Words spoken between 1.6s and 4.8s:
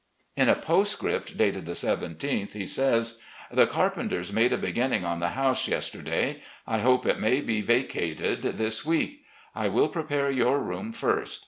the 17th, he says: "The carpenters made a